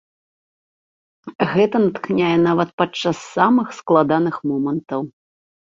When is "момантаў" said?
4.51-5.01